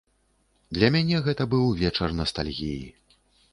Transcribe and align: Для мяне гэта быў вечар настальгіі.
Для 0.77 0.89
мяне 0.95 1.19
гэта 1.27 1.47
быў 1.53 1.69
вечар 1.83 2.17
настальгіі. 2.23 2.83